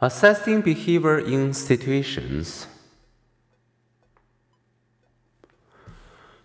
Assessing 0.00 0.60
behavior 0.60 1.18
in 1.18 1.52
situations. 1.52 2.68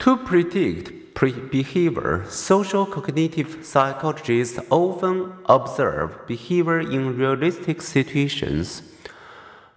To 0.00 0.16
predict 0.16 1.14
pre- 1.14 1.30
behavior, 1.30 2.24
social 2.28 2.86
cognitive 2.86 3.64
psychologists 3.64 4.58
often 4.68 5.32
observe 5.46 6.26
behavior 6.26 6.80
in 6.80 7.16
realistic 7.16 7.82
situations. 7.82 8.82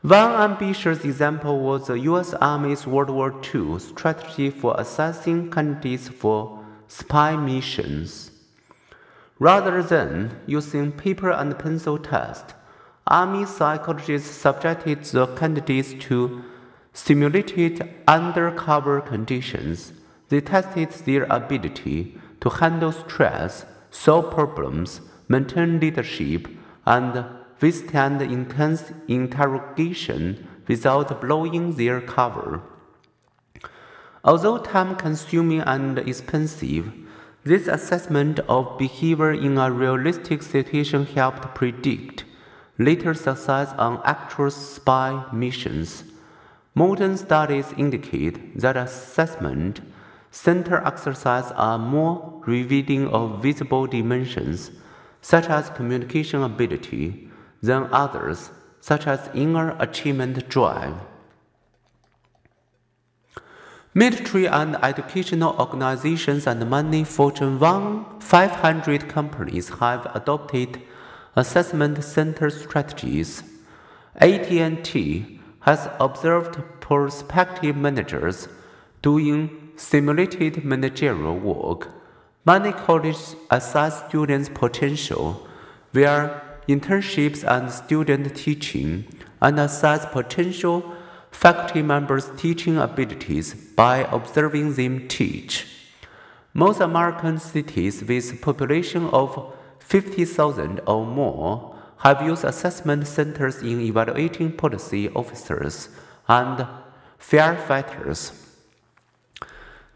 One 0.02 0.32
ambitious 0.32 1.06
example 1.06 1.60
was 1.60 1.86
the 1.86 2.00
US 2.12 2.34
Army's 2.34 2.88
World 2.88 3.12
War 3.12 3.40
II 3.54 3.78
strategy 3.78 4.50
for 4.50 4.74
assessing 4.80 5.52
candidates 5.52 6.10
for 6.10 6.66
spy 6.88 7.36
missions. 7.36 8.32
Rather 9.38 9.84
than 9.84 10.40
using 10.48 10.92
paper 10.92 11.30
and 11.30 11.58
pencil 11.60 12.00
tests, 12.00 12.56
Army 13.10 13.44
psychologists 13.44 14.30
subjected 14.30 15.04
the 15.06 15.26
candidates 15.36 15.96
to 15.96 16.44
simulated 16.94 17.90
undercover 18.08 19.02
conditions. 19.02 19.94
They 20.30 20.42
tested 20.42 20.92
their 20.92 21.24
ability 21.24 22.16
to 22.42 22.50
handle 22.50 22.92
stress, 22.92 23.66
solve 23.90 24.30
problems, 24.32 25.02
maintain 25.28 25.80
leadership, 25.80 26.50
and 26.86 27.26
withstand 27.60 28.22
intense 28.22 28.92
interrogation 29.08 30.48
without 30.68 31.20
blowing 31.20 31.78
their 31.78 32.02
cover. 32.02 32.62
Although 34.24 34.60
time 34.60 34.96
consuming 34.96 35.62
and 35.62 35.98
expensive, 35.98 36.94
this 37.44 37.68
assessment 37.68 38.40
of 38.48 38.78
behavior 38.78 39.32
in 39.32 39.58
a 39.58 39.72
realistic 39.72 40.44
situation 40.44 41.08
helped 41.08 41.56
predict 41.56 42.26
later 42.80 43.14
success 43.14 43.74
on 43.78 44.02
actual 44.06 44.50
spy 44.50 45.26
missions. 45.34 46.04
Modern 46.74 47.18
studies 47.18 47.74
indicate 47.78 48.58
that 48.58 48.78
assessment 48.78 49.82
center 50.32 50.78
exercises 50.86 51.52
are 51.56 51.78
more 51.78 52.42
revealing 52.46 53.08
of 53.10 53.44
visible 53.44 53.86
dimensions, 53.86 54.72
such 55.22 55.50
as 55.50 55.70
communication 55.72 56.42
ability, 56.42 57.30
than 57.62 57.90
others, 57.92 58.52
such 58.80 59.06
as 59.06 59.30
inner 59.34 59.76
achievement 59.80 60.48
drive. 60.48 60.96
Military 63.94 64.48
and 64.48 64.78
educational 64.82 65.56
organizations 65.60 66.48
and 66.48 66.70
many 66.70 67.04
Fortune 67.04 67.60
500 67.60 69.10
companies 69.10 69.70
have 69.70 70.10
adopted 70.16 70.80
assessment 71.40 72.04
center 72.04 72.50
strategies. 72.50 73.44
AT&T 74.18 75.40
has 75.62 75.90
observed 76.00 76.62
prospective 76.82 77.76
managers 77.76 78.50
doing 79.02 79.72
simulated 79.78 80.66
managerial 80.66 81.38
work. 81.38 81.88
Many 82.46 82.74
colleges 82.74 83.38
assess 83.50 84.06
students' 84.10 84.50
potential 84.50 85.48
via 85.94 86.42
internships 86.68 87.44
and 87.54 87.72
student 87.72 88.36
teaching 88.36 89.06
and 89.42 89.60
assess 89.60 90.06
potential 90.12 90.94
faculty 91.32 91.82
members' 91.82 92.32
teaching 92.36 92.78
abilities 92.78 93.54
by 93.54 94.00
observing 94.12 94.74
them 94.74 95.08
teach. 95.08 95.68
Most 96.54 96.82
American 96.82 97.40
cities 97.40 98.04
with 98.04 98.42
population 98.42 99.06
of 99.12 99.56
50,000 99.90 100.82
or 100.86 101.04
more 101.04 101.76
have 101.98 102.22
used 102.22 102.44
assessment 102.44 103.08
centers 103.08 103.58
in 103.64 103.82
evaluating 103.82 104.52
policy 104.52 105.10
officers 105.10 105.90
and 106.28 106.68
firefighters. 107.20 108.32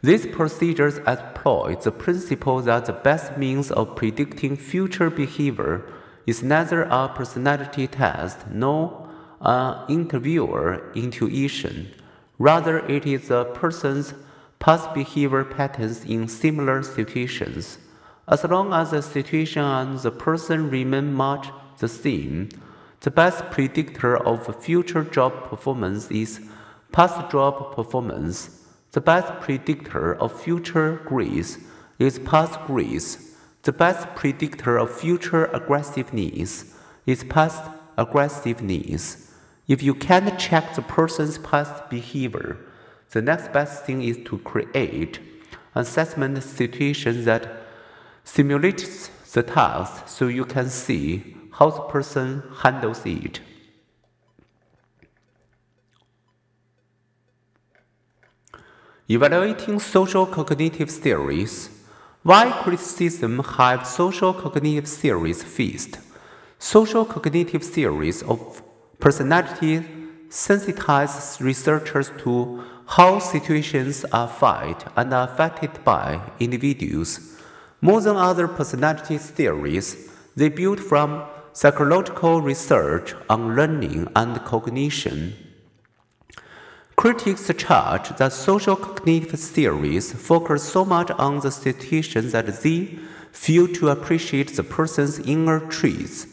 These 0.02 0.26
procedures 0.26 0.98
exploit 1.06 1.84
the 1.84 1.92
principle 1.92 2.60
that 2.62 2.86
the 2.86 2.94
best 2.94 3.38
means 3.38 3.70
of 3.70 3.96
predicting 3.96 4.58
future 4.58 5.12
behavior 5.12 5.86
is 6.26 6.42
neither 6.42 6.82
a 6.90 7.10
personality 7.10 7.86
test 7.86 8.48
nor 8.50 9.08
an 9.42 9.78
interviewer 9.90 10.92
intuition. 10.96 11.94
Rather, 12.40 12.80
it 12.88 13.06
is 13.06 13.30
a 13.30 13.46
person's 13.54 14.16
past 14.58 14.92
behavior 14.96 15.44
patterns 15.44 16.04
in 16.04 16.28
similar 16.28 16.82
situations. 16.82 17.78
As 18.28 18.46
long 18.46 18.72
as 18.72 18.92
the 18.92 19.02
situation 19.02 19.64
and 19.64 20.00
the 20.00 20.12
person 20.12 20.70
remain 20.70 21.14
much 21.14 21.50
the 21.80 21.90
same, 21.90 22.50
the 23.02 23.12
best 23.12 23.52
predictor 23.52 24.16
of 24.16 24.64
future 24.64 25.04
job 25.04 25.50
performance 25.50 26.10
is 26.10 26.40
past 26.94 27.30
job 27.30 27.76
performance. 27.76 28.62
The 28.92 29.02
best 29.02 29.42
predictor 29.42 30.16
of 30.16 30.40
future 30.40 31.02
grades 31.06 31.58
is 32.00 32.18
past 32.20 32.58
grades. 32.66 33.36
The 33.64 33.74
best 33.74 34.08
predictor 34.16 34.78
of 34.78 34.90
future 34.90 35.46
aggressiveness 35.46 36.74
is 37.06 37.26
past 37.26 37.62
aggressiveness. 37.98 39.34
If 39.68 39.84
you 39.84 39.94
can't 39.96 40.40
check 40.40 40.76
the 40.76 40.82
person's 40.82 41.38
past 41.40 41.90
behavior, 41.90 42.58
the 43.12 43.22
next 43.22 43.52
best 43.52 43.86
thing 43.86 44.02
is 44.02 44.18
to 44.26 44.38
create 44.40 45.20
assessment 45.76 46.42
situations 46.42 47.26
that 47.26 47.63
simulates 48.24 49.10
the 49.34 49.44
task 49.44 50.08
so 50.08 50.28
you 50.28 50.46
can 50.46 50.70
see 50.70 51.36
how 51.54 51.70
the 51.70 51.82
person 51.82 52.44
handles 52.64 53.06
it. 53.06 53.40
Evaluating 59.10 59.80
social 59.80 60.26
cognitive 60.26 60.90
theories. 60.90 61.70
Why 62.24 62.50
criticism 62.64 63.40
have 63.40 63.86
social 63.86 64.34
cognitive 64.34 64.88
theories 64.88 65.44
faced? 65.44 66.00
Social 66.58 67.04
cognitive 67.04 67.64
theories 67.64 68.24
of 68.24 68.64
personality 69.00 69.84
sensitize 70.30 71.40
researchers 71.42 72.12
to 72.20 72.64
how 72.86 73.20
situations 73.20 74.06
are 74.06 74.30
felt 74.30 74.86
and 74.96 75.14
are 75.14 75.28
affected 75.28 75.84
by 75.84 76.20
individuals 76.40 77.34
more 77.84 78.00
than 78.00 78.16
other 78.16 78.48
personality 78.48 79.18
theories, 79.18 80.10
they 80.38 80.48
build 80.48 80.80
from 80.80 81.22
psychological 81.52 82.42
research 82.42 83.14
on 83.30 83.58
learning 83.58 84.08
and 84.16 84.42
cognition. 84.46 85.36
Critics 86.96 87.52
charge 87.58 88.08
that 88.16 88.32
social 88.32 88.78
cognitive 88.78 89.38
theories 89.38 90.14
focus 90.14 90.64
so 90.64 90.86
much 90.86 91.12
on 91.12 91.42
the 91.42 91.52
situation 91.52 92.30
that 92.30 92.48
they 92.64 93.00
fail 93.34 93.68
to 93.68 93.90
appreciate 93.90 94.56
the 94.56 94.64
person's 94.64 95.20
inner 95.20 95.60
traits. 95.60 96.26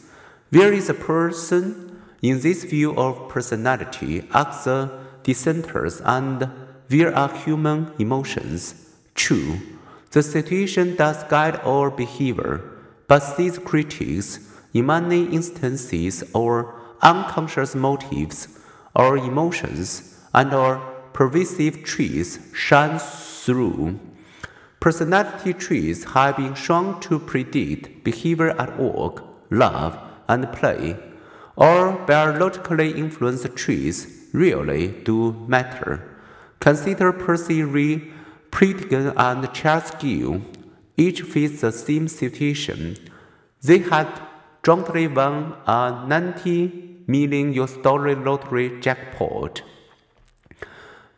Where 0.50 0.72
is 0.72 0.88
a 0.88 0.94
person 0.94 2.00
in 2.22 2.42
this 2.42 2.62
view 2.62 2.94
of 2.96 3.28
personality 3.28 4.24
acts 4.32 4.64
the 4.64 4.88
dissenters 5.24 6.00
and 6.04 6.48
where 6.86 7.12
are 7.12 7.36
human 7.38 7.92
emotions? 7.98 8.94
True. 9.16 9.58
The 10.10 10.22
situation 10.24 10.96
does 10.96 11.22
guide 11.24 11.60
our 11.62 11.88
behavior, 11.88 12.62
but 13.06 13.36
these 13.36 13.58
critics, 13.58 14.40
in 14.74 14.86
many 14.86 15.26
instances, 15.26 16.24
our 16.34 16.74
unconscious 17.00 17.76
motives, 17.76 18.48
our 18.96 19.16
emotions, 19.16 20.18
and 20.34 20.52
our 20.52 20.78
pervasive 21.12 21.84
traits 21.84 22.40
shine 22.52 22.98
through. 22.98 24.00
Personality 24.80 25.52
traits 25.52 26.02
have 26.04 26.36
been 26.38 26.54
shown 26.54 26.98
to 27.00 27.20
predict 27.20 28.02
behavior 28.02 28.50
at 28.58 28.80
work, 28.80 29.22
love, 29.50 29.96
and 30.28 30.52
play. 30.52 30.96
Our 31.56 32.04
biologically 32.06 32.90
influenced 32.92 33.54
traits 33.54 34.06
really 34.32 34.88
do 34.88 35.32
matter. 35.46 36.02
Consider 36.58 37.12
Percy 37.12 37.62
Pritikin 38.60 39.14
and 39.16 39.50
Charles 39.54 39.90
each 40.98 41.22
faced 41.22 41.62
the 41.62 41.72
same 41.72 42.08
situation. 42.08 42.98
They 43.62 43.78
had 43.78 44.20
jointly 44.62 45.06
won 45.08 45.54
a 45.66 46.04
90 46.06 47.04
million 47.06 47.54
US 47.54 47.78
dollar 47.78 48.14
lottery 48.14 48.78
jackpot. 48.82 49.62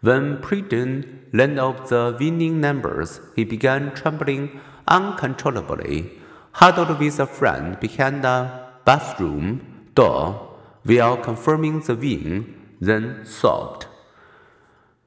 When 0.03 0.39
Pritikin 0.39 0.95
learned 1.33 1.59
of 1.59 1.89
the 1.89 2.17
winning 2.17 2.61
numbers, 2.61 3.21
he 3.35 3.43
began 3.43 3.93
trembling 3.93 4.61
uncontrollably, 4.87 6.13
huddled 6.53 7.01
with 7.01 7.19
a 7.19 7.27
friend 7.27 7.81
behind 7.81 8.23
the 8.23 8.69
bathroom 8.85 9.91
door 9.97 10.59
while 10.85 11.17
confirming 11.17 11.81
the 11.81 11.97
win, 11.97 12.55
then 12.81 13.27
sobbed. 13.27 13.87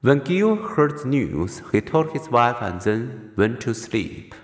When 0.05 0.19
Gill 0.19 0.55
heard 0.55 0.99
the 0.99 1.07
news, 1.07 1.63
he 1.71 1.81
told 1.81 2.11
his 2.11 2.29
wife 2.29 2.57
and 2.61 2.79
then 2.79 3.31
went 3.35 3.59
to 3.61 3.73
sleep. 3.73 4.35